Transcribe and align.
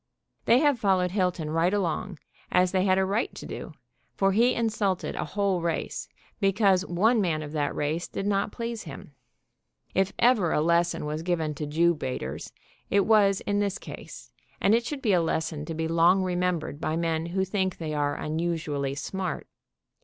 They 0.45 0.57
have 0.57 0.79
followed 0.79 1.11
Hilton 1.11 1.51
right 1.51 1.71
along, 1.71 2.17
as 2.51 2.71
they 2.71 2.85
had 2.85 2.97
a 2.97 3.05
right 3.05 3.31
to 3.35 3.45
do, 3.45 3.73
for 4.15 4.31
he 4.31 4.55
insulted 4.55 5.15
a 5.15 5.25
whole 5.25 5.61
race, 5.61 6.09
because 6.39 6.83
one 6.83 7.21
man 7.21 7.43
of 7.43 7.51
that 7.51 7.75
race 7.75 8.07
did 8.07 8.25
not 8.25 8.51
please 8.51 8.81
him. 8.85 9.13
If 9.93 10.11
ever 10.17 10.53
a 10.53 10.59
lesson 10.61 11.05
was 11.05 11.21
given 11.21 11.53
to 11.53 11.67
Jew 11.67 11.93
baiters, 11.93 12.51
it 12.89 13.01
was 13.05 13.41
in 13.41 13.59
this 13.59 13.77
case, 13.77 14.31
and 14.59 14.73
it 14.73 14.87
should 14.87 15.03
be 15.03 15.13
a 15.13 15.21
lesson 15.21 15.65
to 15.65 15.75
be 15.75 15.87
long 15.87 16.23
remembered 16.23 16.81
by 16.81 16.95
men 16.95 17.27
who 17.27 17.45
think 17.45 17.77
they 17.77 17.93
are 17.93 18.15
unusually 18.15 18.23
AMERICAN 18.23 18.39
JEW 18.39 18.71
BAITER 18.75 18.89
DEAD 18.89 18.91
III 18.93 18.95
smart. 19.35 19.47